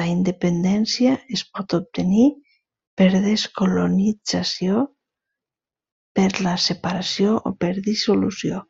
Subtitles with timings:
[0.00, 2.24] La independència es pot obtenir
[3.02, 4.82] per descolonització,
[6.20, 8.64] per la separació o per dissolució.